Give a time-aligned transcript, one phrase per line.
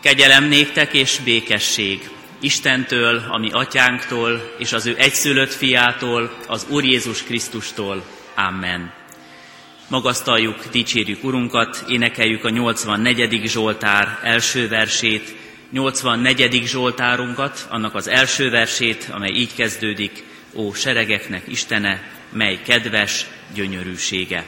[0.00, 2.10] Kegyelem néktek és békesség
[2.40, 8.04] Istentől, ami atyánktól, és az ő egyszülött fiától, az Úr Jézus Krisztustól.
[8.34, 8.92] Amen.
[9.88, 13.40] Magasztaljuk, dicsérjük Urunkat, énekeljük a 84.
[13.44, 15.36] Zsoltár első versét,
[15.70, 16.62] 84.
[16.66, 20.24] Zsoltárunkat, annak az első versét, amely így kezdődik,
[20.54, 24.44] Ó seregeknek Istene, mely kedves gyönyörűsége.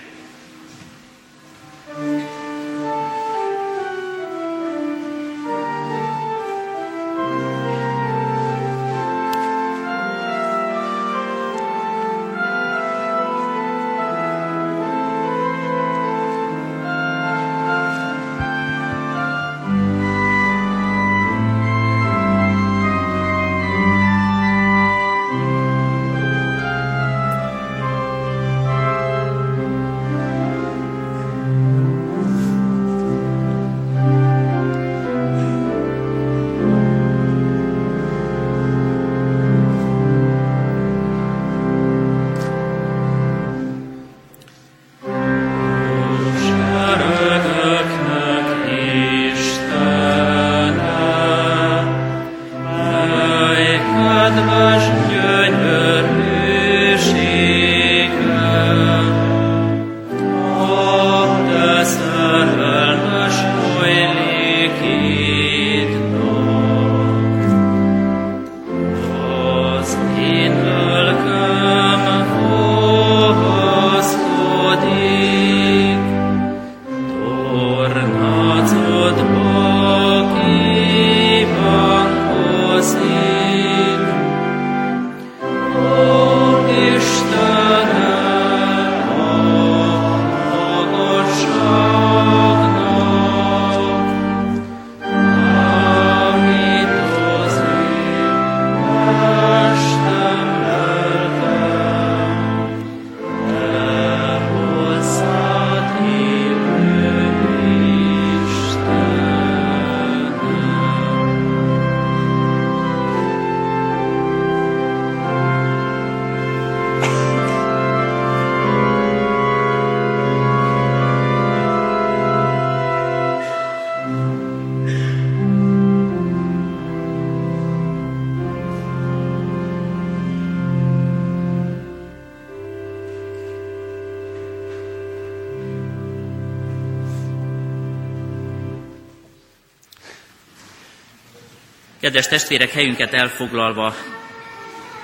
[142.01, 143.95] Kedves testvérek, helyünket elfoglalva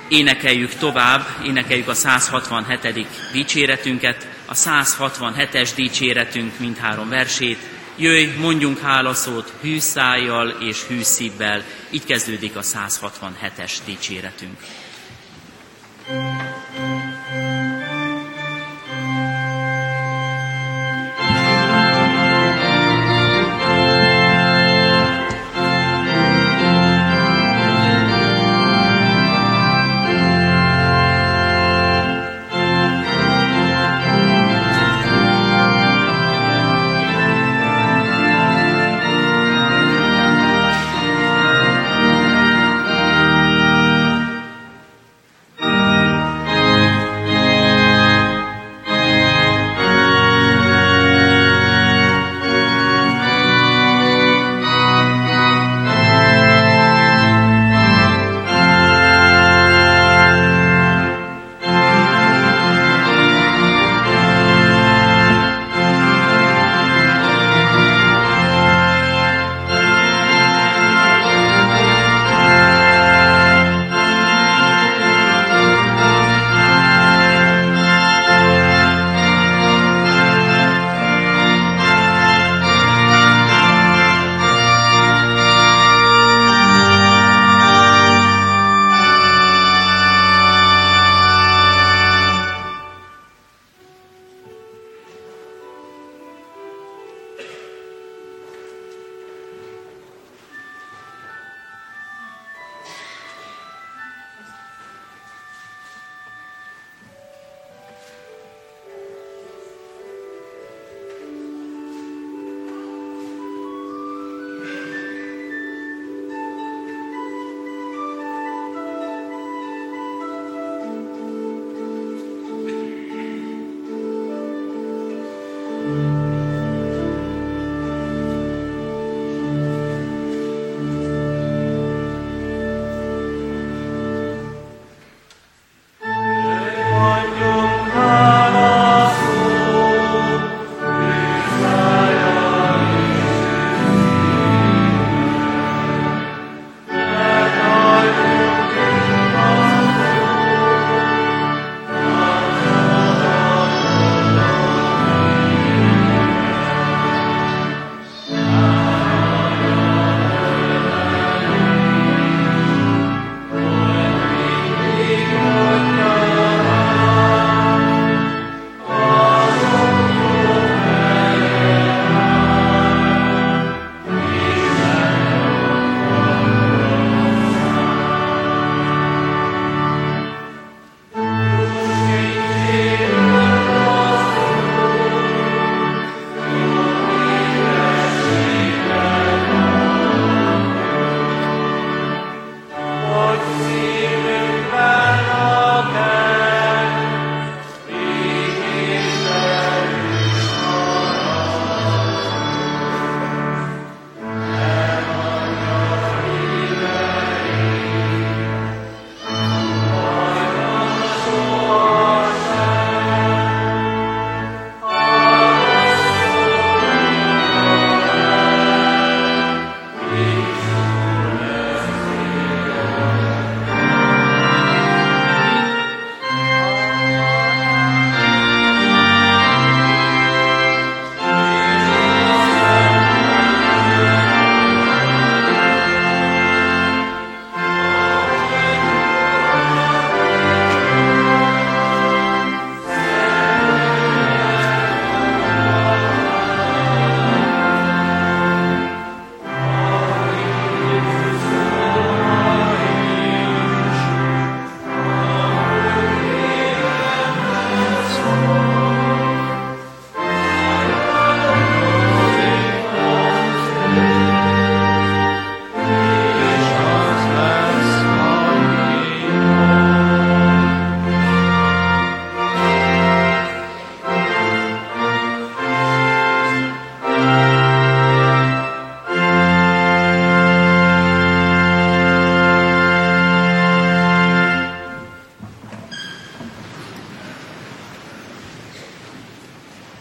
[0.07, 3.07] énekeljük tovább, énekeljük a 167.
[3.31, 7.59] dicséretünket, a 167-es dicséretünk mindhárom versét.
[7.95, 11.63] Jöjj, mondjunk hálaszót hű szájjal és hű szívvel.
[11.89, 14.59] Így kezdődik a 167-es dicséretünk.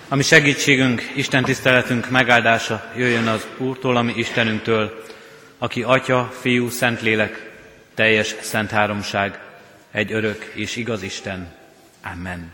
[0.09, 5.05] Ami segítségünk, Isten tiszteletünk megáldása jöjjön az Úrtól, ami Istenünktől,
[5.59, 7.51] aki Atya, Fiú, Szentlélek,
[7.95, 9.39] teljes szent háromság,
[9.91, 11.55] egy örök és igaz Isten.
[12.13, 12.53] Amen.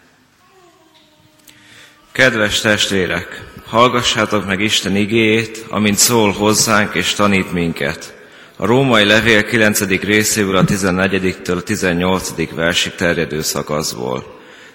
[2.13, 8.15] Kedves testvérek, hallgassátok meg Isten igéjét, amint szól hozzánk és tanít minket.
[8.57, 9.81] A római levél 9.
[9.89, 12.55] részéből a 14-től a 18.
[12.55, 14.32] versig terjedő szakaszból.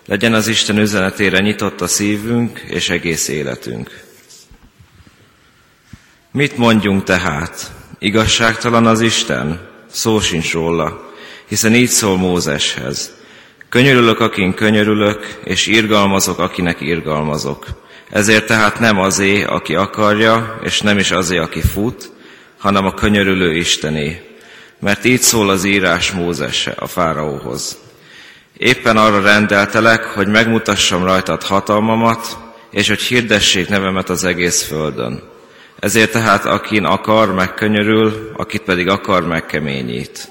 [0.07, 4.03] Legyen az Isten üzenetére nyitott a szívünk és egész életünk.
[6.31, 7.71] Mit mondjunk tehát?
[7.99, 9.67] Igazságtalan az Isten?
[9.91, 11.11] Szó sincs róla,
[11.47, 13.13] hiszen így szól Mózeshez.
[13.69, 17.65] Könyörülök, akin könyörülök, és irgalmazok, akinek irgalmazok.
[18.09, 22.11] Ezért tehát nem azé, aki akarja, és nem is azé, aki fut,
[22.57, 24.21] hanem a könyörülő Istené.
[24.79, 27.77] Mert így szól az írás Mózese a fáraóhoz.
[28.57, 32.37] Éppen arra rendeltelek, hogy megmutassam rajtad hatalmamat,
[32.71, 35.23] és hogy hirdessék nevemet az egész földön.
[35.79, 40.29] Ezért tehát akin akar, megkönyörül, akit pedig akar, megkeményít.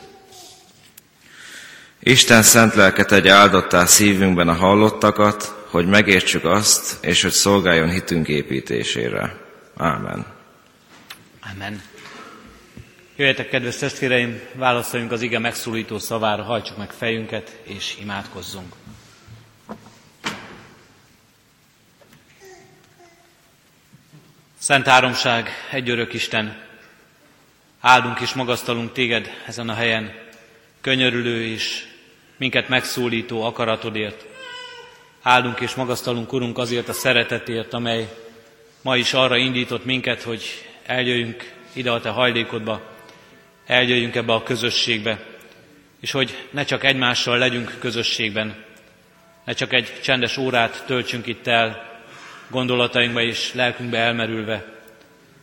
[2.00, 8.28] Isten szent lelket egy áldottá szívünkben a hallottakat, hogy megértsük azt, és hogy szolgáljon hitünk
[8.28, 9.37] építésére.
[9.76, 10.26] Ámen.
[11.54, 11.83] Amen.
[13.18, 18.75] Jöjjetek, kedves testvéreim, válaszoljunk az ige megszólító szavára, hajtsuk meg fejünket, és imádkozzunk.
[24.58, 26.62] Szent Háromság, egy örök Isten,
[27.80, 30.12] áldunk és magasztalunk téged ezen a helyen,
[30.80, 31.85] könyörülő és
[32.37, 34.26] minket megszólító akaratodért.
[35.23, 38.08] Áldunk és magasztalunk, Urunk, azért a szeretetért, amely
[38.82, 40.44] ma is arra indított minket, hogy
[40.87, 42.94] eljöjjünk ide a Te hajlékodba,
[43.66, 45.25] eljöjjünk ebbe a közösségbe,
[46.00, 48.64] és hogy ne csak egymással legyünk közösségben,
[49.44, 51.94] ne csak egy csendes órát töltsünk itt el,
[52.50, 54.64] gondolatainkba és lelkünkbe elmerülve,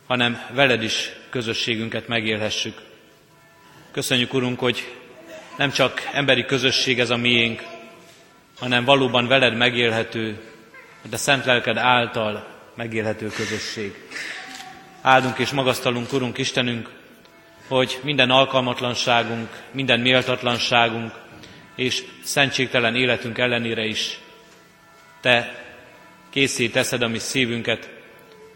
[0.06, 2.80] hanem veled is közösségünket megélhessük.
[3.90, 4.94] Köszönjük, Urunk, hogy
[5.56, 7.62] nem csak emberi közösség ez a miénk,
[8.58, 10.40] hanem valóban veled megélhető,
[11.10, 13.94] de szent lelked által megélhető közösség.
[15.02, 16.90] Áldunk és magasztalunk, Urunk Istenünk,
[17.68, 21.12] hogy minden alkalmatlanságunk, minden méltatlanságunk
[21.74, 24.18] és szentségtelen életünk ellenére is
[25.20, 25.64] Te
[26.30, 27.90] készít teszed a mi szívünket,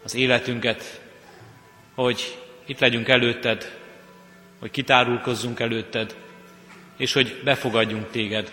[0.03, 1.01] az életünket,
[1.95, 3.77] hogy itt legyünk előtted,
[4.59, 6.15] hogy kitárulkozzunk előtted,
[6.97, 8.51] és hogy befogadjunk téged.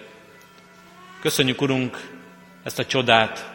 [1.20, 1.98] Köszönjük, Urunk,
[2.62, 3.50] ezt a csodát,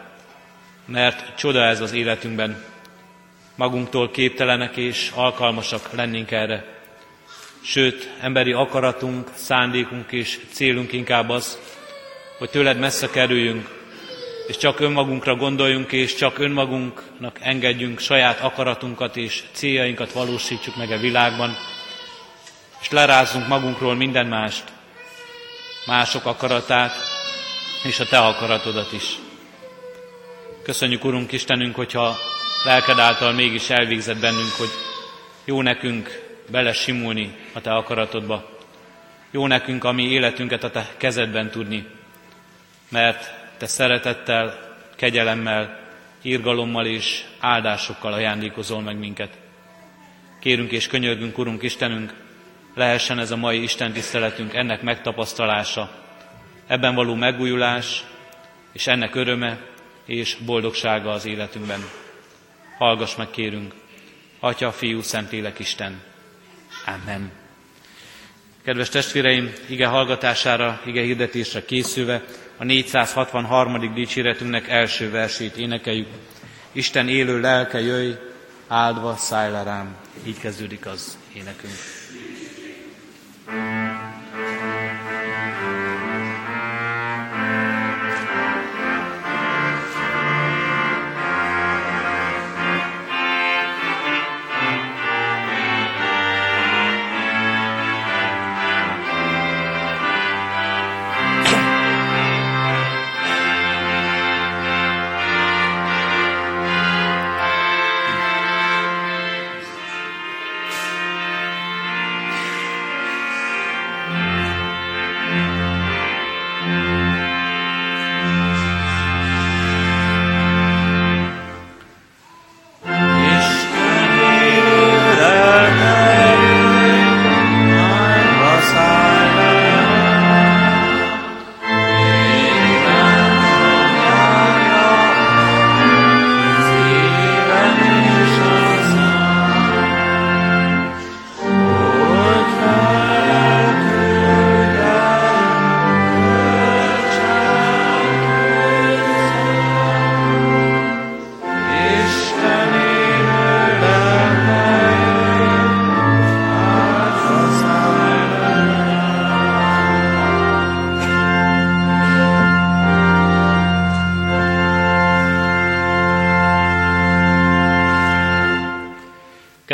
[0.85, 2.63] mert csoda ez az életünkben.
[3.55, 6.80] Magunktól képtelenek és alkalmasak lennénk erre.
[7.63, 11.59] Sőt, emberi akaratunk, szándékunk és célunk inkább az,
[12.37, 13.69] hogy tőled messze kerüljünk,
[14.47, 20.97] és csak önmagunkra gondoljunk, és csak önmagunknak engedjünk saját akaratunkat és céljainkat valósítsuk meg a
[20.97, 21.57] világban,
[22.81, 24.63] és lerázzunk magunkról minden mást,
[25.85, 26.91] mások akaratát,
[27.83, 29.17] és a Te akaratodat is.
[30.63, 32.17] Köszönjük, Urunk Istenünk, hogyha
[32.63, 34.69] lelked által mégis elvégzett bennünk, hogy
[35.45, 38.59] jó nekünk bele simulni a Te akaratodba.
[39.31, 41.87] Jó nekünk a mi életünket a Te kezedben tudni,
[42.89, 45.79] mert Te szeretettel, kegyelemmel,
[46.21, 49.37] írgalommal és áldásokkal ajándékozol meg minket.
[50.39, 52.13] Kérünk és könyörgünk, Urunk Istenünk,
[52.75, 55.91] lehessen ez a mai Isten tiszteletünk ennek megtapasztalása,
[56.67, 58.03] ebben való megújulás,
[58.71, 59.59] és ennek öröme
[60.05, 61.79] és boldogsága az életünkben.
[62.77, 63.73] Hallgass meg, kérünk,
[64.39, 66.01] Atya, Fiú, Szentlélek, Isten.
[66.85, 67.31] Amen.
[68.63, 72.23] Kedves testvéreim, ige hallgatására, ige hirdetésre készülve
[72.57, 73.93] a 463.
[73.93, 76.07] dicséretünknek első versét énekeljük.
[76.71, 78.11] Isten élő lelke jöjj,
[78.67, 79.95] áldva szállj rám.
[80.25, 82.00] Így kezdődik az énekünk.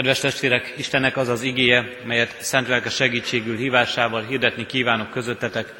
[0.07, 5.73] Kedves testvérek, Istennek az az igéje, melyet szent lelke segítségül hívásával hirdetni kívánok közöttetek,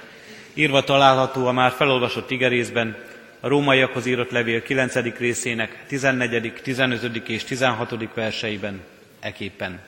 [0.54, 2.98] írva található a már felolvasott igerészben,
[3.40, 4.94] a rómaiakhoz írott levél 9.
[5.18, 7.28] részének 14., 15.
[7.28, 8.14] és 16.
[8.14, 8.82] verseiben,
[9.20, 9.80] eképpen.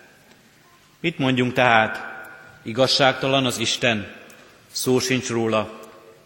[0.99, 2.05] Mit mondjunk tehát?
[2.63, 4.07] Igazságtalan az Isten?
[4.71, 5.79] Szó sincs róla,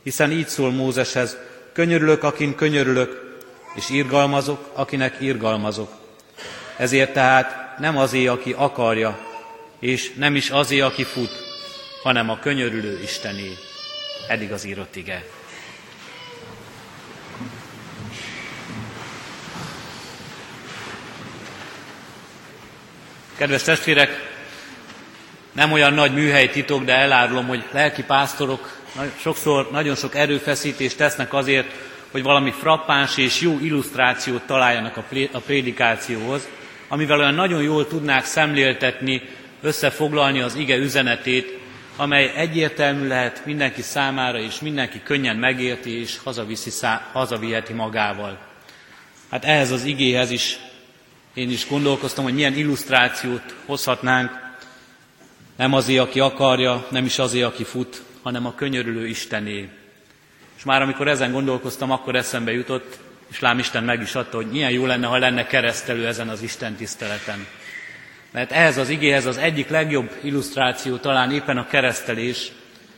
[0.04, 1.38] hiszen így szól Mózeshez,
[1.72, 3.40] könyörülök, akin könyörülök,
[3.76, 5.92] és irgalmazok, akinek irgalmazok.
[6.78, 9.20] Ezért tehát nem azé, aki akarja,
[9.80, 11.32] és nem is azé, aki fut,
[12.04, 13.58] hanem a könyörülő Istené.
[14.28, 15.26] Eddig az írott ige.
[23.38, 24.32] Kedves testvérek,
[25.52, 28.82] nem olyan nagy műhely titok, de elárulom, hogy lelki pásztorok
[29.20, 31.68] sokszor nagyon sok erőfeszítést tesznek azért,
[32.12, 34.98] hogy valami frappáns és jó illusztrációt találjanak
[35.32, 36.48] a prédikációhoz,
[36.94, 39.22] amivel olyan nagyon jól tudnák szemléltetni,
[39.62, 41.60] összefoglalni az ige üzenetét,
[41.96, 48.38] amely egyértelmű lehet mindenki számára, és mindenki könnyen megérti, és hazaviszi, hazaviheti magával.
[49.32, 50.60] Hát ehhez az igéhez is
[51.34, 54.32] én is gondolkoztam, hogy milyen illusztrációt hozhatnánk,
[55.56, 59.70] nem azért, aki akarja, nem is azért, aki fut, hanem a könyörülő Istené.
[60.58, 63.00] És már amikor ezen gondolkoztam, akkor eszembe jutott,
[63.34, 66.42] és lám Isten meg is adta, hogy milyen jó lenne, ha lenne keresztelő ezen az
[66.42, 67.48] Isten tiszteleten.
[68.32, 72.52] Mert ehhez az igéhez az egyik legjobb illusztráció talán éppen a keresztelés,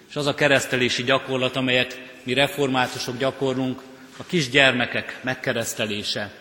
[0.10, 3.82] és az a keresztelési gyakorlat, amelyet mi reformátusok gyakorlunk,
[4.18, 6.32] a kisgyermekek megkeresztelése.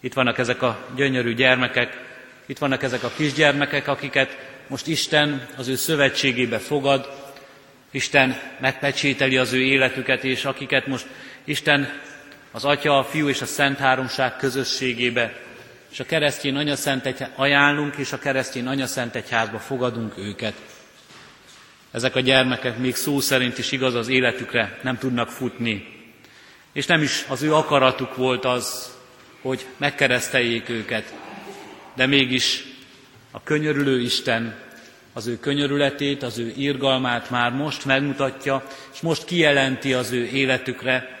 [0.00, 2.00] Itt vannak ezek a gyönyörű gyermekek,
[2.46, 7.32] itt vannak ezek a kisgyermekek, akiket most Isten az ő szövetségébe fogad,
[7.90, 11.06] Isten megpecsételi az ő életüket, és akiket most
[11.44, 11.88] Isten
[12.56, 15.32] az Atya, a Fiú és a Szent Háromság közösségébe,
[15.90, 20.54] és a keresztény anyaszentet ajánlunk, és a keresztény anyaszent egyházba fogadunk őket.
[21.90, 25.86] Ezek a gyermekek még szó szerint is igaz az életükre nem tudnak futni.
[26.72, 28.96] És nem is az ő akaratuk volt az,
[29.42, 31.14] hogy megkereszteljék őket,
[31.94, 32.64] de mégis
[33.30, 34.58] a könyörülő Isten
[35.12, 41.15] az ő könyörületét, az ő irgalmát már most megmutatja, és most kijelenti az ő életükre,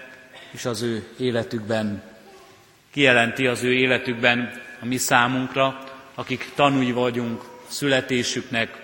[0.50, 2.02] és az ő életükben.
[2.92, 5.84] Kijelenti az ő életükben a mi számunkra,
[6.14, 8.82] akik tanúi vagyunk születésüknek,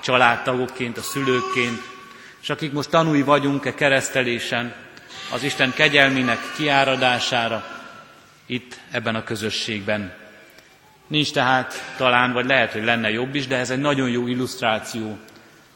[0.00, 1.80] családtagokként, a szülőkként,
[2.42, 4.74] és akik most tanúi vagyunk-e keresztelésen,
[5.32, 7.64] az Isten kegyelmének kiáradására,
[8.46, 10.12] itt ebben a közösségben.
[11.06, 15.18] Nincs tehát talán, vagy lehet, hogy lenne jobb is, de ez egy nagyon jó illusztráció.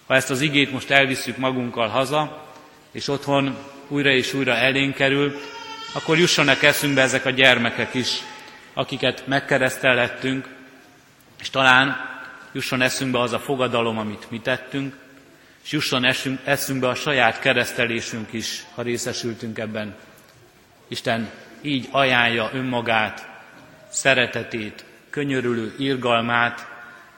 [0.07, 2.47] Ha ezt az igét most elvisszük magunkkal haza,
[2.92, 3.57] és otthon
[3.88, 5.40] újra és újra elénk kerül,
[5.92, 8.09] akkor jussanak eszünkbe ezek a gyermekek is,
[8.75, 10.49] akiket megkeresztelhettünk,
[11.40, 11.97] és talán
[12.52, 14.97] jusson eszünkbe az a fogadalom, amit mi tettünk,
[15.64, 16.04] és jusson
[16.45, 19.95] eszünkbe a saját keresztelésünk is, ha részesültünk ebben.
[20.88, 21.30] Isten
[21.61, 23.28] így ajánlja önmagát,
[23.88, 26.66] szeretetét, könyörülő irgalmát,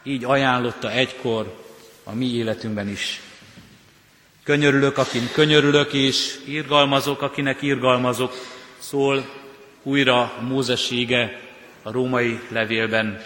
[0.03, 1.65] így ajánlotta egykor
[2.05, 3.21] a mi életünkben is.
[4.45, 8.33] Könyörülök, akin könyörülök, és irgalmazok, akinek irgalmazok,
[8.79, 9.29] szól
[9.83, 11.41] újra Mózesége
[11.83, 13.23] a római levélben.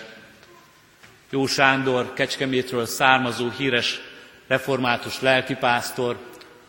[1.31, 4.01] Jó Sándor, Kecskemétről származó híres
[4.47, 6.17] református lelkipásztor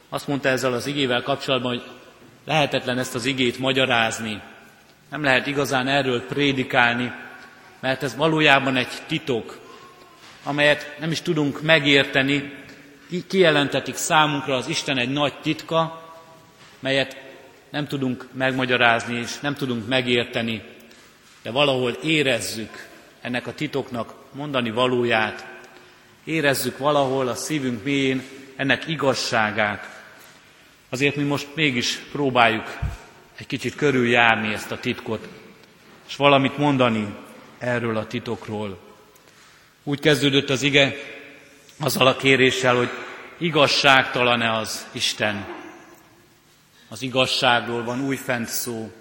[0.10, 1.84] azt mondta ezzel az igével kapcsolatban, hogy
[2.46, 4.42] lehetetlen ezt az igét magyarázni.
[5.10, 7.12] Nem lehet igazán erről prédikálni,
[7.80, 9.60] mert ez valójában egy titok,
[10.44, 12.65] amelyet nem is tudunk megérteni,
[13.28, 16.04] kijelentetik számunkra az Isten egy nagy titka,
[16.80, 17.24] melyet
[17.70, 20.62] nem tudunk megmagyarázni és nem tudunk megérteni,
[21.42, 22.88] de valahol érezzük
[23.22, 25.48] ennek a titoknak mondani valóját,
[26.24, 28.24] érezzük valahol a szívünk mélyén
[28.56, 30.04] ennek igazságát.
[30.90, 32.78] Azért mi most mégis próbáljuk
[33.38, 35.28] egy kicsit körüljárni ezt a titkot,
[36.08, 37.16] és valamit mondani
[37.58, 38.80] erről a titokról.
[39.84, 40.96] Úgy kezdődött az ige
[41.80, 42.90] azzal a kéréssel, hogy
[43.38, 45.46] igazságtalan-e az Isten.
[46.90, 48.92] Az igazságról van újfent szó.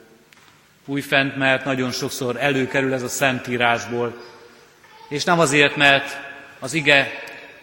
[0.86, 4.22] Újfent, mert nagyon sokszor előkerül ez a Szentírásból.
[5.08, 6.16] És nem azért, mert
[6.58, 7.10] az ige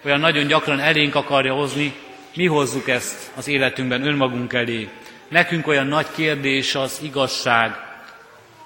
[0.04, 1.94] olyan nagyon gyakran elénk akarja hozni,
[2.36, 4.90] mi hozzuk ezt az életünkben önmagunk elé.
[5.28, 7.72] Nekünk olyan nagy kérdés az igazság,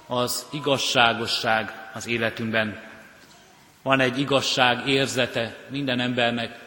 [0.08, 2.84] az igazságosság az életünkben.
[3.85, 6.59] Van egy igazság érzete minden embernek,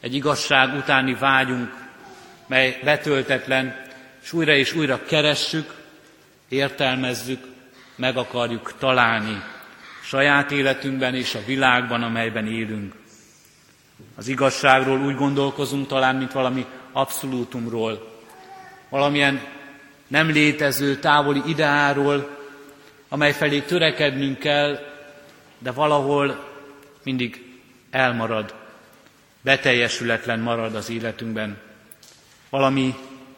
[0.00, 1.74] egy igazság utáni vágyunk,
[2.46, 3.76] mely betöltetlen,
[4.22, 5.74] és újra és újra keressük,
[6.48, 7.44] értelmezzük,
[7.96, 9.42] meg akarjuk találni.
[10.04, 12.94] saját életünkben és a világban, amelyben élünk.
[14.16, 18.22] Az igazságról úgy gondolkozunk talán, mint valami abszolútumról,
[18.88, 19.42] valamilyen
[20.06, 22.38] nem létező távoli ideáról,
[23.08, 24.78] amely felé törekednünk kell,
[25.58, 26.52] de valahol
[27.04, 27.44] mindig
[27.90, 28.54] elmarad,
[29.40, 31.58] beteljesületlen marad az életünkben.
[32.50, 32.94] Valami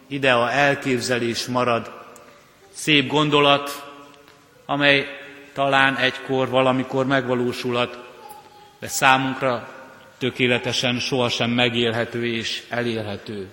[0.06, 2.04] idea, elképzelés marad,
[2.72, 3.92] szép gondolat,
[4.66, 5.06] amely
[5.52, 7.98] talán egykor, valamikor megvalósulhat,
[8.80, 9.68] de számunkra
[10.18, 13.48] tökéletesen sohasem megélhető és elérhető.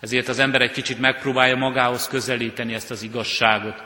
[0.00, 3.82] Ezért az ember egy kicsit megpróbálja magához közelíteni ezt az igazságot.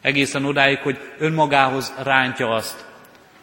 [0.00, 2.89] Egészen odáig, hogy önmagához rántja azt.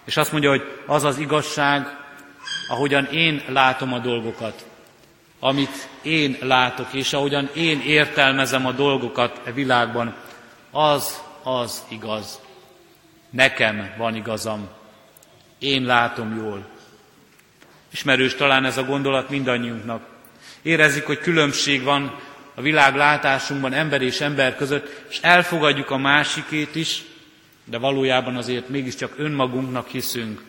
[0.07, 1.97] És azt mondja, hogy az az igazság,
[2.69, 4.65] ahogyan én látom a dolgokat,
[5.39, 10.15] amit én látok, és ahogyan én értelmezem a dolgokat e világban,
[10.71, 12.39] az az igaz.
[13.29, 14.67] Nekem van igazam.
[15.59, 16.65] Én látom jól.
[17.91, 20.01] Ismerős talán ez a gondolat mindannyiunknak.
[20.61, 22.19] Érezzük, hogy különbség van
[22.55, 27.03] a világ látásunkban ember és ember között, és elfogadjuk a másikét is,
[27.69, 30.41] de valójában azért mégiscsak önmagunknak hiszünk.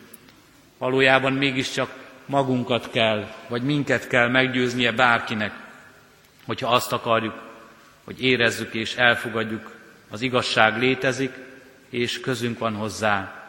[0.77, 1.93] Valójában mégiscsak
[2.25, 5.53] magunkat kell, vagy minket kell meggyőznie bárkinek,
[6.45, 7.33] hogyha azt akarjuk,
[8.03, 9.71] hogy érezzük és elfogadjuk,
[10.09, 11.31] az igazság létezik,
[11.89, 13.43] és közünk van hozzá.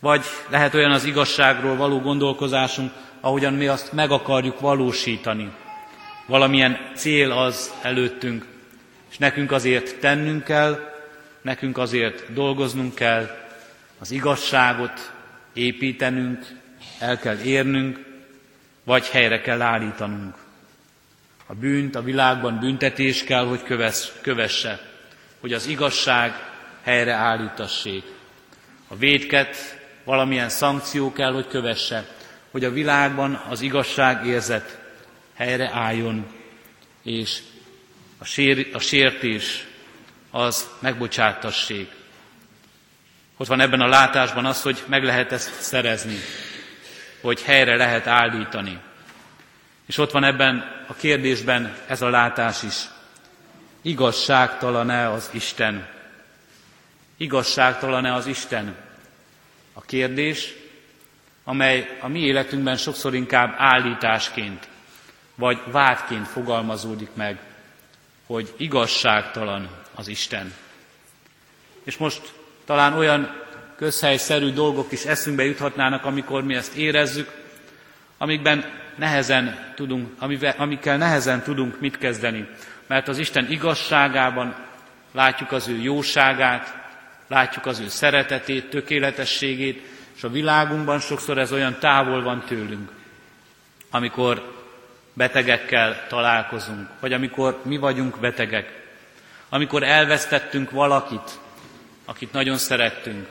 [0.00, 5.50] Vagy lehet olyan az igazságról való gondolkozásunk, ahogyan mi azt meg akarjuk valósítani.
[6.26, 8.46] Valamilyen cél az előttünk,
[9.10, 10.89] és nekünk azért tennünk kell,
[11.42, 13.38] nekünk azért dolgoznunk kell,
[13.98, 15.12] az igazságot
[15.52, 16.46] építenünk,
[16.98, 17.98] el kell érnünk,
[18.84, 20.34] vagy helyre kell állítanunk.
[21.46, 23.62] A bűnt a világban büntetés kell, hogy
[24.22, 24.80] kövesse,
[25.40, 26.32] hogy az igazság
[26.82, 28.02] helyre állítassék.
[28.88, 29.56] A védket
[30.04, 32.06] valamilyen szankció kell, hogy kövesse,
[32.50, 34.78] hogy a világban az igazság érzet
[35.34, 36.26] helyre álljon,
[37.02, 37.40] és
[38.18, 39.66] a, sér, a sértés
[40.30, 41.92] az megbocsátassék.
[43.36, 46.16] Ott van ebben a látásban az, hogy meg lehet ezt szerezni,
[47.20, 48.78] hogy helyre lehet állítani.
[49.86, 52.74] És ott van ebben a kérdésben ez a látás is.
[53.82, 55.88] Igazságtalan-e az Isten?
[57.16, 58.76] Igazságtalan-e az Isten?
[59.72, 60.54] A kérdés,
[61.44, 64.68] amely a mi életünkben sokszor inkább állításként,
[65.34, 67.38] vagy vádként fogalmazódik meg,
[68.26, 70.54] hogy igazságtalan az Isten.
[71.84, 72.32] És most
[72.64, 73.42] talán olyan
[73.76, 77.30] közhelyszerű dolgok is eszünkbe juthatnának, amikor mi ezt érezzük,
[78.18, 78.64] amikben
[78.96, 82.48] nehezen tudunk, amivel, amikkel nehezen tudunk mit kezdeni.
[82.86, 84.56] Mert az Isten igazságában
[85.12, 86.74] látjuk az ő jóságát,
[87.28, 89.82] látjuk az ő szeretetét, tökéletességét,
[90.16, 92.90] és a világunkban sokszor ez olyan távol van tőlünk,
[93.90, 94.58] amikor
[95.12, 98.79] betegekkel találkozunk, vagy amikor mi vagyunk betegek,
[99.50, 101.38] amikor elvesztettünk valakit,
[102.04, 103.28] akit nagyon szerettünk,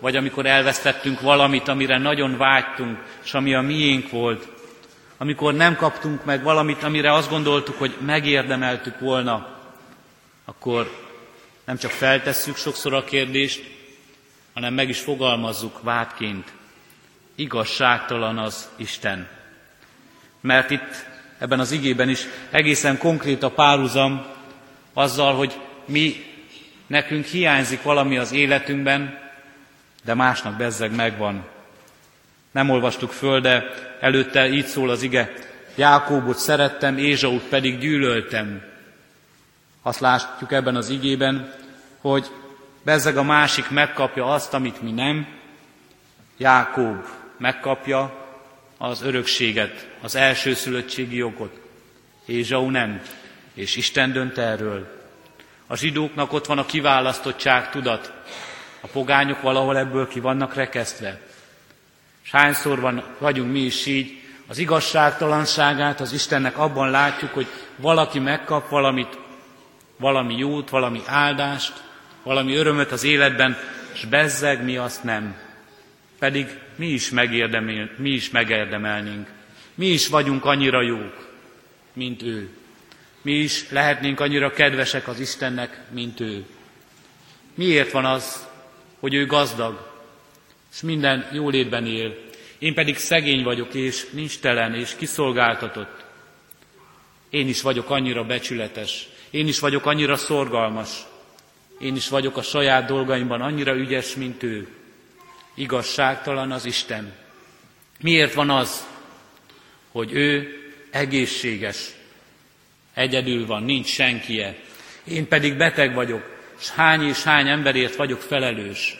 [0.00, 4.48] vagy amikor elvesztettünk valamit, amire nagyon vágytunk, és ami a miénk volt,
[5.16, 9.56] amikor nem kaptunk meg valamit, amire azt gondoltuk, hogy megérdemeltük volna,
[10.44, 11.06] akkor
[11.64, 13.76] nem csak feltesszük sokszor a kérdést,
[14.54, 16.52] hanem meg is fogalmazzuk vádként.
[17.34, 19.28] Igazságtalan az Isten.
[20.40, 21.06] Mert itt
[21.38, 24.26] ebben az igében is egészen konkrét a párhuzam
[24.98, 26.24] azzal, hogy mi
[26.86, 29.18] nekünk hiányzik valami az életünkben,
[30.04, 31.46] de másnak bezzeg megvan.
[32.50, 33.64] Nem olvastuk föl, de
[34.00, 35.32] előtte így szól az ige,
[35.74, 38.62] Jákóbot szerettem, Ézsaut pedig gyűlöltem.
[39.82, 41.54] Azt látjuk ebben az igében,
[42.00, 42.26] hogy
[42.82, 45.26] bezzeg a másik megkapja azt, amit mi nem,
[46.36, 47.06] Jákób
[47.36, 48.26] megkapja
[48.78, 51.60] az örökséget, az elsőszülöttségi jogot,
[52.26, 53.00] Ézsau nem,
[53.58, 54.86] és Isten dönt erről.
[55.66, 58.12] A zsidóknak ott van a kiválasztottság tudat,
[58.80, 61.20] a pogányok valahol ebből ki vannak rekesztve.
[62.24, 68.18] És hányszor van, vagyunk mi is így, az igazságtalanságát az Istennek abban látjuk, hogy valaki
[68.18, 69.18] megkap valamit,
[69.96, 71.82] valami jót, valami áldást,
[72.22, 73.56] valami örömöt az életben,
[73.92, 75.36] és bezzeg mi azt nem.
[76.18, 77.10] Pedig mi is,
[77.96, 79.28] mi is megérdemelnénk.
[79.74, 81.28] Mi is vagyunk annyira jók,
[81.92, 82.57] mint ő.
[83.28, 86.44] Mi is lehetnénk annyira kedvesek az Istennek, mint ő.
[87.54, 88.46] Miért van az,
[89.00, 90.02] hogy ő gazdag,
[90.72, 92.18] és minden jólétben él,
[92.58, 96.04] én pedig szegény vagyok, és nincs telen, és kiszolgáltatott.
[97.30, 100.90] Én is vagyok annyira becsületes, én is vagyok annyira szorgalmas,
[101.78, 104.68] én is vagyok a saját dolgaimban annyira ügyes, mint ő.
[105.54, 107.12] igazságtalan az Isten.
[108.00, 108.86] Miért van az,
[109.92, 110.56] hogy ő
[110.90, 111.96] egészséges,
[112.98, 114.54] egyedül van, nincs senkie,
[115.04, 118.96] én pedig beteg vagyok, és hány és hány emberért vagyok felelős.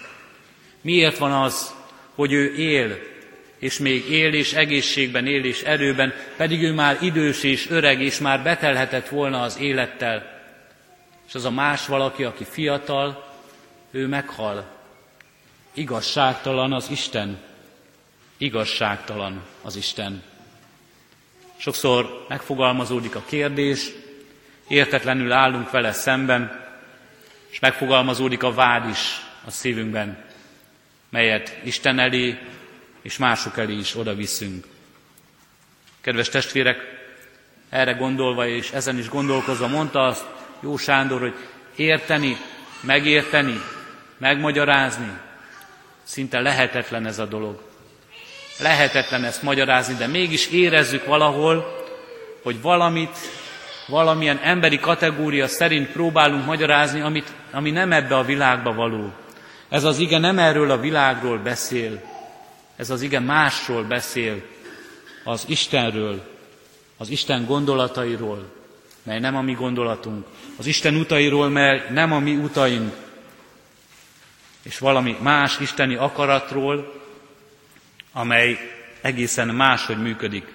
[0.80, 1.74] Miért van az,
[2.14, 2.98] hogy ő él,
[3.58, 8.18] és még él, és egészségben él, és erőben, pedig ő már idős és öreg, és
[8.18, 10.42] már betelhetett volna az élettel.
[11.28, 13.34] És az a más valaki, aki fiatal,
[13.90, 14.76] ő meghal.
[15.74, 17.38] Igazságtalan az Isten.
[18.36, 20.22] Igazságtalan az Isten.
[21.60, 23.90] Sokszor megfogalmazódik a kérdés,
[24.68, 26.66] értetlenül állunk vele szemben,
[27.50, 30.24] és megfogalmazódik a vád is a szívünkben,
[31.08, 32.38] melyet Isten elé
[33.02, 34.66] és mások elé is oda viszünk.
[36.00, 36.78] Kedves testvérek,
[37.68, 40.26] erre gondolva és ezen is gondolkozva mondta azt
[40.60, 41.34] Jó Sándor, hogy
[41.76, 42.36] érteni,
[42.80, 43.60] megérteni,
[44.16, 45.18] megmagyarázni,
[46.02, 47.67] szinte lehetetlen ez a dolog.
[48.58, 51.86] Lehetetlen ezt magyarázni, de mégis érezzük valahol,
[52.42, 53.16] hogy valamit,
[53.86, 59.12] valamilyen emberi kategória szerint próbálunk magyarázni, amit, ami nem ebbe a világba való.
[59.68, 62.02] Ez az ige nem erről a világról beszél,
[62.76, 64.42] ez az ige másról beszél,
[65.24, 66.22] az Istenről,
[66.96, 68.52] az Isten gondolatairól,
[69.02, 70.26] mely nem a mi gondolatunk,
[70.58, 72.94] az Isten utairól, mely nem a mi utaink,
[74.62, 76.97] és valami más isteni akaratról,
[78.18, 78.58] amely
[79.00, 80.52] egészen máshogy működik,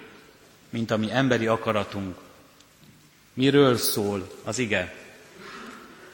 [0.70, 2.16] mint a mi emberi akaratunk.
[3.34, 4.94] Miről szól az ige?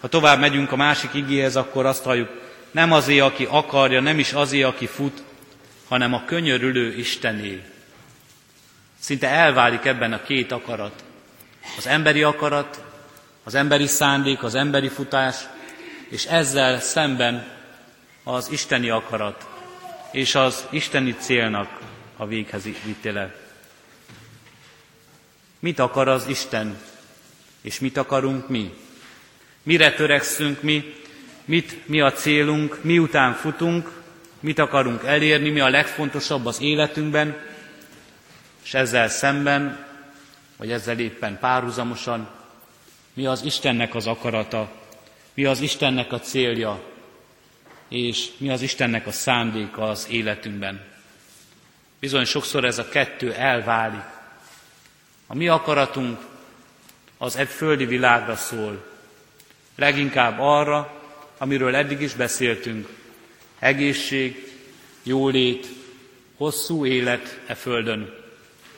[0.00, 2.28] Ha tovább megyünk a másik igéhez, akkor azt halljuk,
[2.70, 5.22] nem azé, aki akarja, nem is azé, aki fut,
[5.88, 7.62] hanem a könyörülő Istené.
[8.98, 11.04] Szinte elválik ebben a két akarat.
[11.76, 12.84] Az emberi akarat,
[13.44, 15.36] az emberi szándék, az emberi futás,
[16.08, 17.46] és ezzel szemben
[18.24, 19.49] az isteni akarat,
[20.11, 21.81] és az isteni célnak
[22.16, 23.35] a véghez vitele.
[25.59, 26.79] Mit akar az Isten,
[27.61, 28.75] és mit akarunk mi?
[29.62, 30.94] Mire törekszünk mi,
[31.44, 33.90] mit, mi a célunk, miután futunk,
[34.40, 37.37] mit akarunk elérni, mi a legfontosabb az életünkben,
[38.62, 39.87] és ezzel szemben,
[40.57, 42.29] vagy ezzel éppen párhuzamosan,
[43.12, 44.73] mi az Istennek az akarata,
[45.35, 46.89] mi az Istennek a célja,
[47.90, 50.81] és mi az Istennek a szándéka az életünkben.
[51.98, 54.05] Bizony sokszor ez a kettő elválik.
[55.26, 56.20] A mi akaratunk
[57.18, 58.87] az egy földi világra szól,
[59.76, 61.00] leginkább arra,
[61.38, 62.88] amiről eddig is beszéltünk,
[63.59, 64.53] egészség,
[65.03, 65.66] jólét,
[66.37, 68.14] hosszú élet e földön,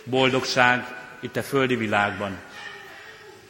[0.05, 0.85] boldogság
[1.20, 2.38] itt a földi világban.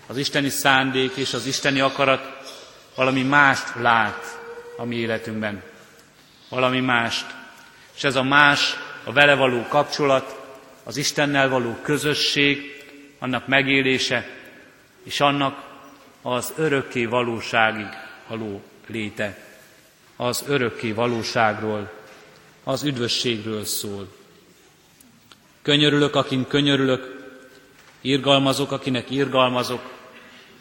[0.07, 2.40] Az isteni szándék és az isteni akarat
[2.94, 4.41] valami mást lát
[4.83, 5.62] a mi életünkben.
[6.49, 7.27] Valami mást.
[7.95, 10.40] És ez a más, a vele való kapcsolat,
[10.83, 12.85] az Istennel való közösség,
[13.18, 14.29] annak megélése,
[15.03, 15.64] és annak
[16.23, 17.87] az örökké valóságig
[18.29, 19.38] való léte
[20.16, 21.92] az örökké valóságról,
[22.64, 24.09] az üdvösségről szól.
[25.62, 27.33] Könyörülök, akin könyörülök,
[28.01, 29.90] irgalmazok, akinek irgalmazok,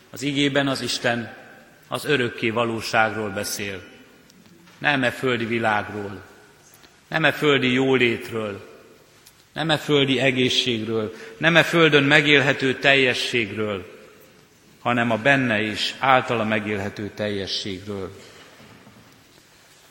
[0.10, 1.38] az igében az Isten
[1.88, 3.91] az örökké valóságról beszél.
[4.82, 6.22] Nem e földi világról,
[7.08, 8.70] nem e földi jólétről,
[9.54, 14.00] nem e földi egészségről, nem e földön megélhető teljességről,
[14.80, 18.12] hanem a benne is általa megélhető teljességről.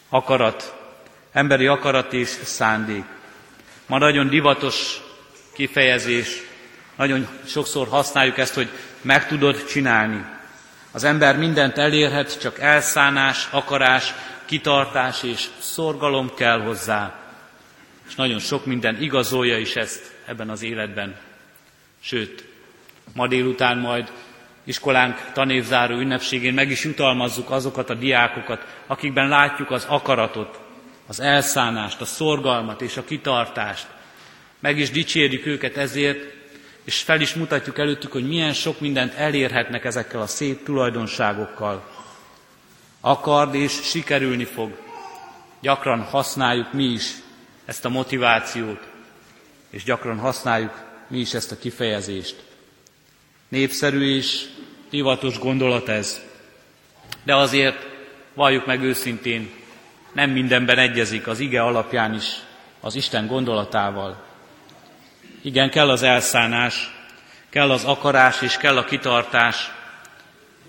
[0.09, 0.75] Akarat,
[1.33, 3.05] emberi akarat és szándék.
[3.87, 5.01] Ma nagyon divatos
[5.53, 6.43] kifejezés,
[6.97, 8.69] nagyon sokszor használjuk ezt, hogy
[9.01, 10.25] meg tudod csinálni.
[10.93, 14.15] Az ember mindent elérhet, csak elszánás, akarás,
[14.51, 17.15] kitartás és szorgalom kell hozzá.
[18.09, 21.17] És nagyon sok minden igazolja is ezt ebben az életben.
[22.01, 22.45] Sőt,
[23.15, 24.13] ma délután majd
[24.65, 30.61] iskolánk tanévzáró ünnepségén meg is jutalmazzuk azokat a diákokat, akikben látjuk az akaratot,
[31.07, 33.87] az elszánást, a szorgalmat és a kitartást.
[34.61, 36.35] Meg is dicsérjük őket ezért,
[36.85, 42.00] és fel is mutatjuk előttük, hogy milyen sok mindent elérhetnek ezekkel a szép tulajdonságokkal.
[43.01, 44.79] Akard és sikerülni fog.
[45.61, 47.15] Gyakran használjuk mi is
[47.65, 48.89] ezt a motivációt,
[49.71, 52.43] és gyakran használjuk mi is ezt a kifejezést.
[53.49, 54.49] Népszerű és
[54.91, 56.21] divatos gondolat ez.
[57.25, 57.87] De azért
[58.35, 59.51] valljuk meg őszintén,
[60.13, 62.37] nem mindenben egyezik az ige alapján is
[62.81, 64.23] az Isten gondolatával.
[65.43, 66.91] Igen, kell az elszánás,
[67.49, 69.71] kell az akarás és kell a kitartás,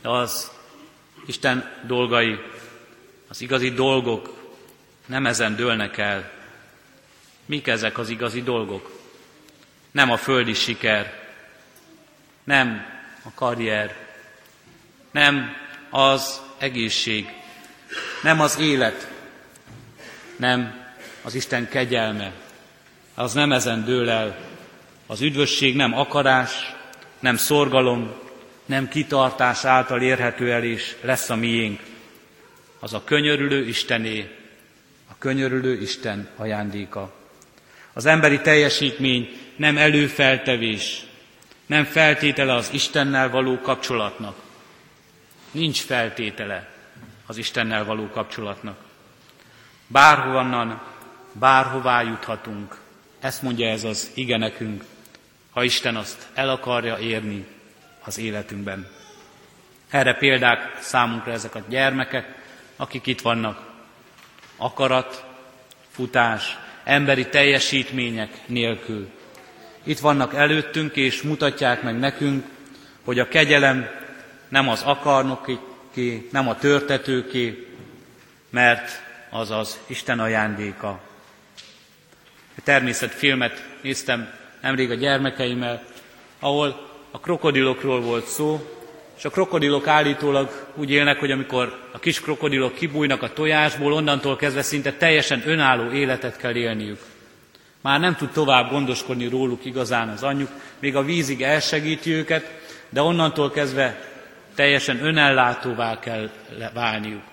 [0.02, 0.52] de az
[1.26, 2.40] Isten dolgai,
[3.28, 4.42] az igazi dolgok
[5.06, 6.32] nem ezen dőlnek el.
[7.46, 9.00] Mik ezek az igazi dolgok?
[9.92, 11.30] Nem a földi siker,
[12.44, 12.86] nem
[13.24, 13.96] a karrier,
[15.12, 15.56] nem
[15.90, 17.28] az egészség,
[18.24, 19.12] nem az élet,
[20.36, 20.86] nem
[21.22, 22.32] az Isten kegyelme,
[23.16, 24.38] az nem ezen dől el.
[25.08, 26.76] Az üdvösség nem akarás,
[27.20, 28.14] nem szorgalom,
[28.72, 31.80] nem kitartás által érhető el és lesz a miénk.
[32.80, 34.36] Az a könyörülő Istené,
[35.10, 37.14] a könyörülő Isten ajándéka.
[37.94, 41.04] Az emberi teljesítmény nem előfeltevés,
[41.66, 44.36] nem feltétele az Istennel való kapcsolatnak.
[45.52, 46.70] Nincs feltétele
[47.26, 48.78] az Istennel való kapcsolatnak.
[49.88, 50.82] Bárhonnan,
[51.32, 52.78] bárhová juthatunk.
[53.20, 54.84] Ezt mondja ez az ige nekünk,
[55.52, 57.46] ha Isten azt el akarja érni
[58.04, 58.88] az életünkben.
[59.90, 62.36] Erre példák számunkra ezek a gyermekek,
[62.76, 63.70] akik itt vannak.
[64.58, 65.26] Akarat,
[65.92, 69.10] futás, emberi teljesítmények nélkül.
[69.84, 72.46] Itt vannak előttünk, és mutatják meg nekünk,
[73.04, 73.90] hogy a kegyelem
[74.48, 77.68] nem az akarnoké, nem a törtetőké,
[78.50, 81.02] mert az az Isten ajándéka.
[82.56, 85.84] Egy természetfilmet néztem nemrég a gyermekeimmel,
[86.40, 88.66] ahol a krokodilokról volt szó,
[89.18, 94.36] és a krokodilok állítólag úgy élnek, hogy amikor a kis krokodilok kibújnak a tojásból, onnantól
[94.36, 97.00] kezdve szinte teljesen önálló életet kell élniük.
[97.82, 103.02] Már nem tud tovább gondoskodni róluk igazán az anyjuk, még a vízig elsegíti őket, de
[103.02, 104.10] onnantól kezdve
[104.56, 106.30] teljesen önellátóvá kell
[106.74, 107.24] válniuk.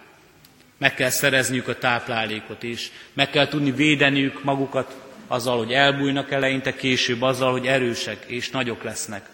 [0.79, 6.75] Meg kell szerezniük a táplálékot is, meg kell tudni védeniük magukat azzal, hogy elbújnak eleinte,
[6.75, 9.29] később azzal, hogy erősek és nagyok lesznek.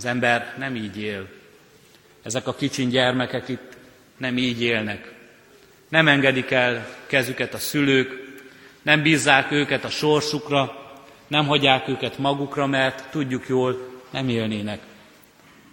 [0.00, 1.26] Az ember nem így él.
[2.22, 3.76] Ezek a kicsin gyermekek itt
[4.16, 5.12] nem így élnek.
[5.88, 8.38] Nem engedik el kezüket a szülők,
[8.82, 10.92] nem bízzák őket a sorsukra,
[11.26, 14.80] nem hagyják őket magukra, mert tudjuk jól, nem élnének.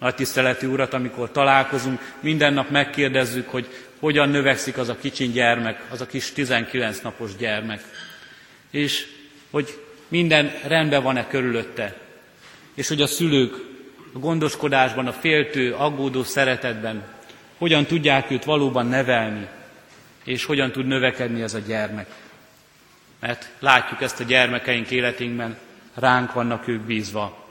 [0.00, 3.66] Nagy tiszteletű urat, amikor találkozunk, minden nap megkérdezzük, hogy
[3.98, 7.80] hogyan növekszik az a kicsin gyermek, az a kis 19 napos gyermek.
[8.70, 9.06] És
[9.50, 11.96] hogy minden rendben van-e körülötte.
[12.74, 13.67] És hogy a szülők
[14.12, 17.02] a gondoskodásban, a féltő, aggódó szeretetben
[17.58, 19.48] hogyan tudják őt valóban nevelni,
[20.24, 22.06] és hogyan tud növekedni ez a gyermek.
[23.20, 25.58] Mert látjuk ezt a gyermekeink életünkben,
[25.94, 27.46] ránk vannak ők bízva,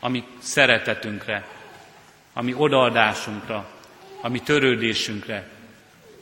[0.00, 1.46] ami szeretetünkre,
[2.32, 3.68] ami odaadásunkra,
[4.20, 5.48] ami törődésünkre.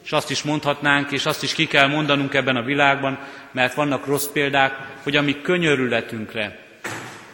[0.03, 3.19] És azt is mondhatnánk, és azt is ki kell mondanunk ebben a világban,
[3.51, 6.59] mert vannak rossz példák, hogy ami könyörületünkre,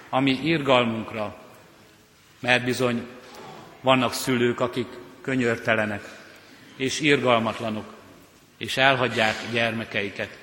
[0.09, 1.42] ami irgalmunkra,
[2.43, 3.07] mert bizony
[3.81, 4.87] vannak szülők, akik
[5.21, 6.03] könyörtelenek,
[6.77, 7.95] és irgalmatlanok,
[8.59, 10.39] és elhagyják gyermekeiket.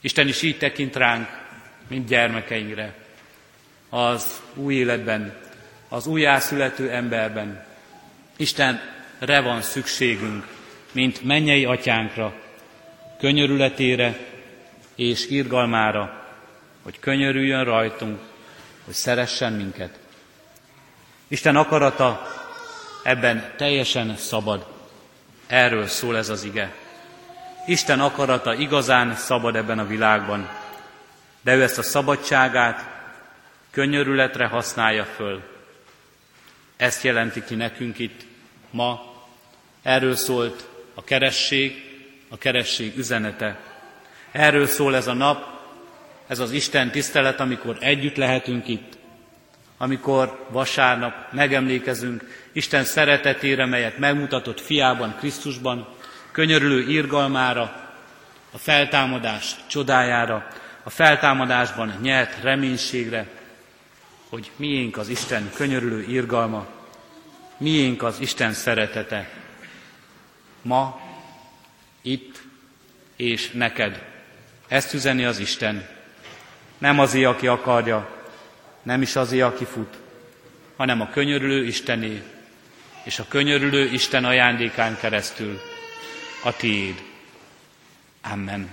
[0.00, 1.28] Isten is így tekint ránk,
[1.88, 2.94] mint gyermekeinkre.
[3.88, 5.36] Az új életben,
[5.88, 7.64] az újjászülető emberben.
[8.36, 10.46] Istenre van szükségünk,
[10.92, 12.34] mint mennyei atyánkra,
[13.18, 14.18] könyörületére
[14.94, 16.26] és irgalmára,
[16.82, 18.20] hogy könyörüljön rajtunk,
[18.84, 20.01] hogy szeressen minket.
[21.32, 22.28] Isten akarata
[23.02, 24.66] ebben teljesen szabad.
[25.46, 26.74] Erről szól ez az ige.
[27.66, 30.48] Isten akarata igazán szabad ebben a világban,
[31.42, 32.88] de ő ezt a szabadságát
[33.70, 35.42] könyörületre használja föl.
[36.76, 38.26] Ezt jelenti ki nekünk itt
[38.70, 39.14] ma.
[39.82, 41.84] Erről szólt a keresség,
[42.28, 43.58] a keresség üzenete.
[44.32, 45.60] Erről szól ez a nap,
[46.26, 49.00] ez az Isten tisztelet, amikor együtt lehetünk itt,
[49.82, 55.88] amikor vasárnap megemlékezünk Isten szeretetére, melyet megmutatott fiában, Krisztusban,
[56.32, 57.62] könyörülő irgalmára,
[58.50, 60.48] a feltámadás csodájára,
[60.82, 63.28] a feltámadásban nyert reménységre,
[64.28, 66.66] hogy miénk az Isten könyörülő irgalma,
[67.56, 69.28] miénk az Isten szeretete.
[70.62, 71.00] Ma,
[72.02, 72.42] itt
[73.16, 74.02] és neked.
[74.68, 75.88] Ezt üzeni az Isten.
[76.78, 78.21] Nem azért, aki akarja,
[78.82, 79.94] nem is azért, aki fut,
[80.76, 82.22] hanem a könyörülő Istené,
[83.04, 85.60] és a könyörülő Isten ajándékán keresztül
[86.44, 87.02] a tiéd.
[88.22, 88.68] Amen.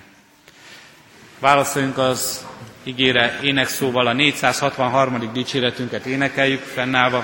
[1.40, 2.46] Válaszoljunk az
[2.84, 5.32] ígére énekszóval a 463.
[5.34, 7.18] dicséretünket énekeljük, fennállva.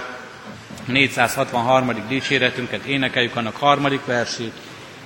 [0.87, 2.07] A 463.
[2.07, 4.53] dicséretünket énekeljük, annak harmadik versét.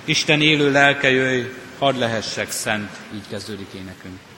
[0.05, 1.43] Isten élő lelke jöjj,
[1.77, 2.89] hadd lehessek szent.
[3.13, 4.28] Így kezdődik énekünk.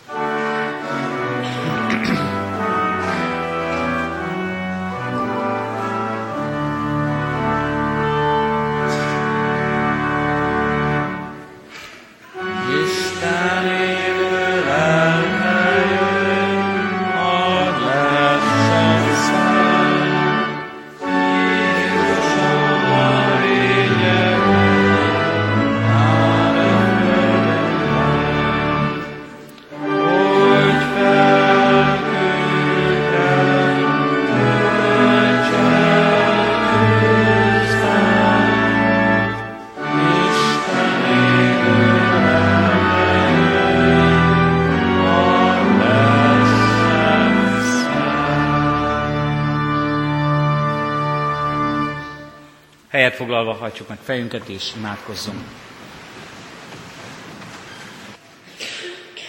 [54.11, 55.41] Fejünket és imádkozzunk.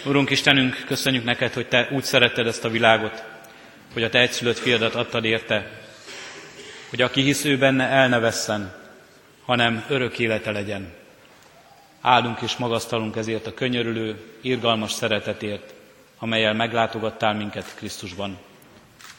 [0.04, 3.24] Urunk Istenünk, köszönjük neked, hogy Te úgy szeretted ezt a világot,
[3.92, 5.70] hogy a Te egyszülött fiadat adtad érte,
[6.90, 8.74] hogy aki hisz ő benne, el ne vesszen,
[9.44, 10.92] hanem örök élete legyen.
[12.00, 15.74] Áldunk és magasztalunk ezért a könyörülő, irgalmas szeretetért,
[16.18, 18.38] amelyel meglátogattál minket Krisztusban.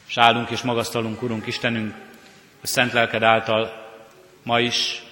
[0.07, 1.95] És áldunk és magasztalunk, Urunk Istenünk,
[2.61, 3.87] a szent lelked által
[4.43, 5.03] ma is,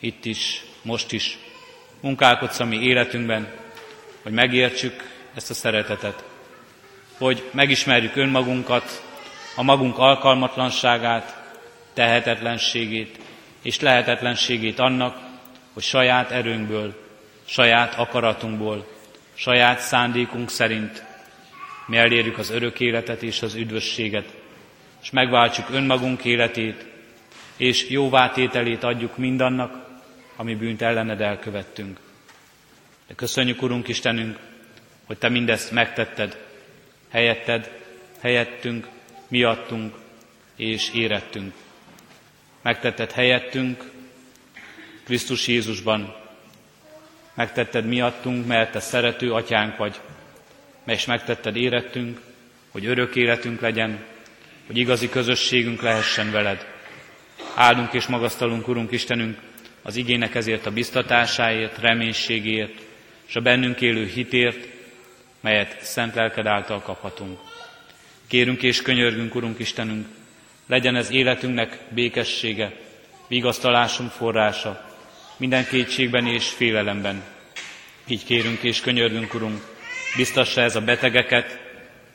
[0.00, 1.38] itt is, most is
[2.00, 3.52] munkálkodsz a mi életünkben,
[4.22, 6.24] hogy megértsük ezt a szeretetet,
[7.18, 9.02] hogy megismerjük önmagunkat,
[9.56, 11.54] a magunk alkalmatlanságát,
[11.92, 13.18] tehetetlenségét
[13.62, 15.18] és lehetetlenségét annak,
[15.72, 17.06] hogy saját erőnkből,
[17.44, 18.86] saját akaratunkból,
[19.34, 21.04] saját szándékunk szerint
[21.86, 24.28] mi elérjük az örök életet és az üdvösséget,
[25.02, 26.86] és megváltsuk önmagunk életét,
[27.56, 29.87] és jóvátételét adjuk mindannak,
[30.38, 31.98] ami bűnt ellened elkövettünk.
[33.06, 34.38] De köszönjük, Urunk Istenünk,
[35.04, 36.38] hogy Te mindezt megtetted,
[37.08, 37.70] helyetted,
[38.20, 38.88] helyettünk,
[39.28, 39.94] miattunk
[40.56, 41.54] és érettünk.
[42.62, 43.90] Megtetted helyettünk,
[45.04, 46.16] Krisztus Jézusban,
[47.34, 50.00] megtetted miattunk, mert Te szerető atyánk vagy,
[50.86, 52.20] és megtetted érettünk,
[52.70, 54.04] hogy örök életünk legyen,
[54.66, 56.66] hogy igazi közösségünk lehessen veled.
[57.54, 59.38] Áldunk és magasztalunk, Urunk Istenünk,
[59.88, 62.80] az igének ezért a biztatásáért, reménységért,
[63.28, 64.68] és a bennünk élő hitért,
[65.40, 67.38] melyet szent lelked által kaphatunk.
[68.26, 70.06] Kérünk és könyörgünk, Urunk Istenünk,
[70.66, 72.72] legyen ez életünknek békessége,
[73.28, 74.94] vigasztalásunk forrása,
[75.36, 77.22] minden kétségben és félelemben.
[78.06, 79.62] Így kérünk és könyörgünk, Urunk,
[80.16, 81.58] biztassa ez a betegeket,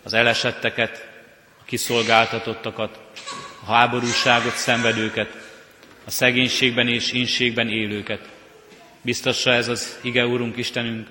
[0.04, 1.08] az elesetteket,
[1.60, 3.00] a kiszolgáltatottakat,
[3.66, 5.43] a háborúságot szenvedőket,
[6.06, 8.30] a szegénységben és inségben élőket.
[9.02, 11.08] Biztassa ez az ige, Urunk Istenünk,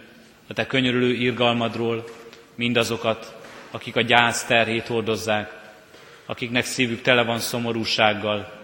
[0.47, 2.05] a Te könyörülő irgalmadról
[2.55, 3.37] mindazokat,
[3.71, 5.61] akik a gyász terhét hordozzák,
[6.27, 8.61] akiknek szívük tele van szomorúsággal,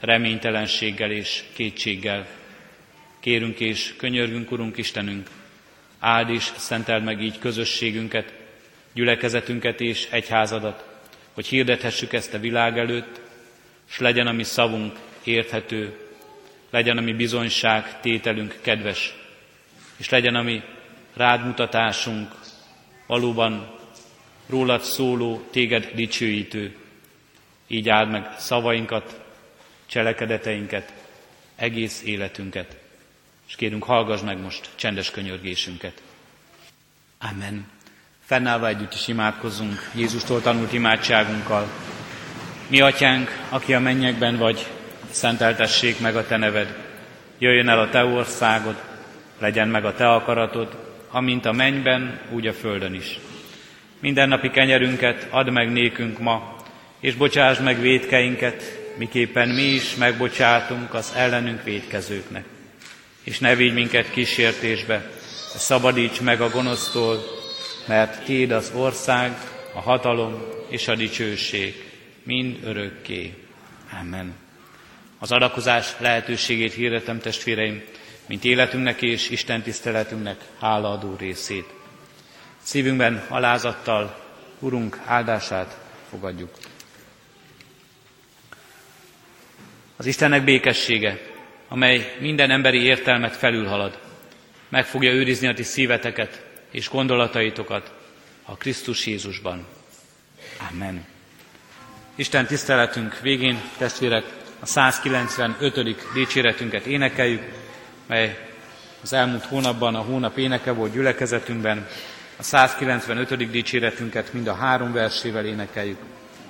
[0.00, 2.26] reménytelenséggel és kétséggel.
[3.20, 5.28] Kérünk és könyörgünk, Urunk Istenünk,
[5.98, 8.32] áld és szenteld meg így közösségünket,
[8.92, 10.84] gyülekezetünket és egyházadat,
[11.34, 13.20] hogy hirdethessük ezt a világ előtt,
[13.90, 15.98] és legyen a mi szavunk érthető,
[16.70, 19.14] legyen a mi bizonyság, tételünk kedves,
[19.96, 20.62] és legyen a mi
[21.16, 22.34] rádmutatásunk
[23.06, 23.78] valóban
[24.46, 26.76] rólad szóló, téged dicsőítő.
[27.66, 29.20] Így áld meg szavainkat,
[29.86, 30.92] cselekedeteinket,
[31.56, 32.76] egész életünket.
[33.48, 36.02] És kérünk, hallgass meg most csendes könyörgésünket.
[37.18, 37.66] Amen.
[38.24, 41.66] Fennállva együtt is imádkozzunk Jézustól tanult imádságunkkal.
[42.66, 44.66] Mi atyánk, aki a mennyekben vagy,
[45.10, 46.76] szenteltessék meg a te neved.
[47.38, 48.76] Jöjjön el a te országod,
[49.38, 50.76] legyen meg a te akaratod,
[51.10, 53.18] amint a mennyben, úgy a földön is.
[54.00, 56.56] Mindennapi kenyerünket add meg nékünk ma,
[57.00, 62.44] és bocsáss meg védkeinket, miképpen mi is megbocsátunk az ellenünk védkezőknek.
[63.24, 65.10] És ne vigy minket kísértésbe,
[65.56, 67.18] szabadíts meg a gonosztól,
[67.86, 69.32] mert Tiéd az ország,
[69.74, 71.74] a hatalom és a dicsőség,
[72.22, 73.34] mind örökké.
[74.00, 74.47] Amen.
[75.18, 77.82] Az adakozás lehetőségét hirdetem, testvéreim,
[78.26, 81.66] mint életünknek és Isten tiszteletünknek hálaadó részét.
[82.62, 84.26] Szívünkben alázattal
[84.58, 85.78] Urunk áldását
[86.10, 86.50] fogadjuk.
[89.96, 91.20] Az Istennek békessége,
[91.68, 93.98] amely minden emberi értelmet felülhalad,
[94.68, 97.92] meg fogja őrizni a ti szíveteket és gondolataitokat
[98.44, 99.66] a Krisztus Jézusban.
[100.70, 101.06] Amen.
[102.14, 104.24] Isten tiszteletünk végén, testvérek,
[104.60, 105.96] a 195.
[106.14, 107.42] dicséretünket énekeljük,
[108.06, 108.48] mely
[109.02, 111.86] az elmúlt hónapban a hónap éneke volt gyülekezetünkben.
[112.36, 113.50] A 195.
[113.50, 115.98] dicséretünket mind a három versével énekeljük.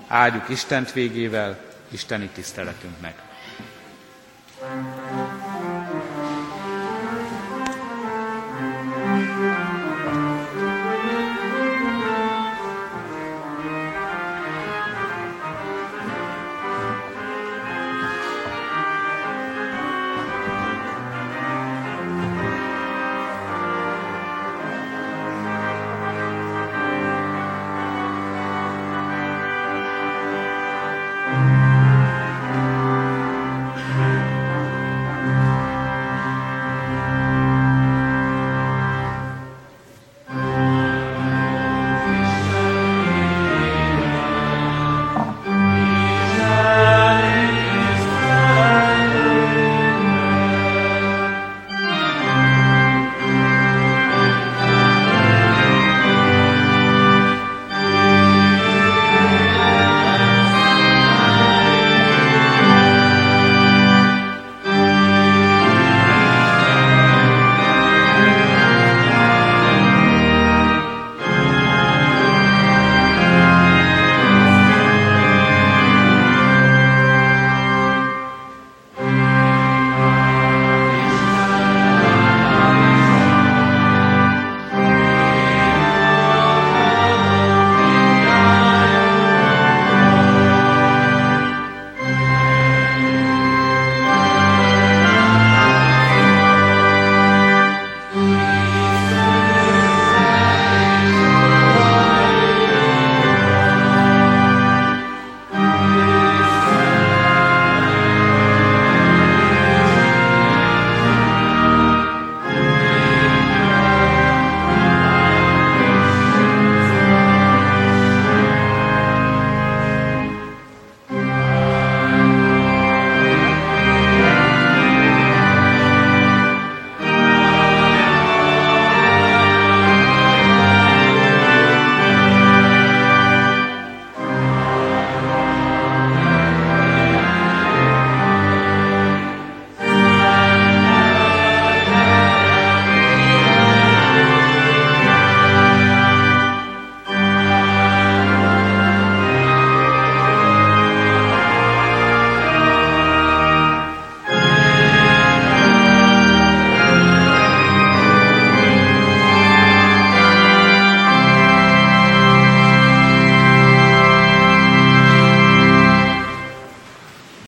[0.06, 1.58] Áldjuk Istent végével,
[1.90, 3.14] Isteni tiszteletünknek.
[4.60, 4.97] thank you